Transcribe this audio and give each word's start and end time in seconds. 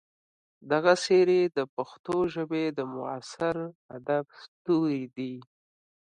دغه 0.71 0.93
څېرې 1.03 1.41
د 1.57 1.59
پښتو 1.75 2.15
ژبې 2.33 2.63
د 2.77 2.79
معاصر 2.93 3.55
ادب 3.97 4.25
ستوري 4.41 5.03
دي. 5.15 5.33